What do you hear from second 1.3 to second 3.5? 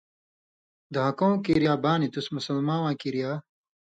کِریا بانیۡ تُس مُسلماں واں کِریا